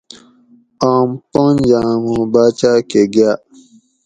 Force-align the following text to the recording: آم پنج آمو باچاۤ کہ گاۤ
آم 0.91 1.09
پنج 1.31 1.61
آمو 1.85 2.15
باچاۤ 2.31 2.79
کہ 2.89 3.01
گاۤ 3.13 3.37